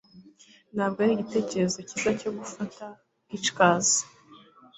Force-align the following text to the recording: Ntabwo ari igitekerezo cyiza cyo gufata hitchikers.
Ntabwo 0.75 0.97
ari 1.03 1.11
igitekerezo 1.15 1.77
cyiza 1.89 2.09
cyo 2.19 2.31
gufata 2.37 2.83
hitchikers. 3.29 3.89